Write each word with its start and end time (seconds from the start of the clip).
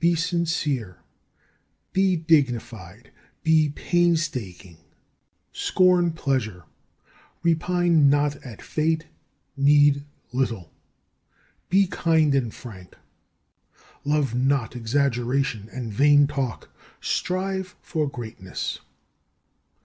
Be 0.00 0.16
sincere, 0.16 0.96
be 1.92 2.16
dignified, 2.16 3.12
be 3.44 3.68
painstaking; 3.76 4.78
scorn 5.52 6.10
pleasure, 6.10 6.64
repine 7.44 8.10
not 8.10 8.34
at 8.44 8.60
fate, 8.60 9.06
need 9.56 10.02
little; 10.32 10.72
be 11.68 11.86
kind 11.86 12.34
and 12.34 12.52
frank; 12.52 12.96
love 14.04 14.34
not 14.34 14.74
exaggeration 14.74 15.68
and 15.72 15.92
vain 15.92 16.26
talk; 16.26 16.70
strive 17.00 17.76
after 17.84 18.06
greatness. 18.06 18.80